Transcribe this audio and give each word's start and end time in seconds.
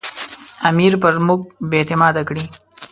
امیر 0.69 0.93
پر 1.01 1.13
موږ 1.25 1.41
بې 1.69 1.77
اعتماده 1.81 2.21
کړي. 2.27 2.43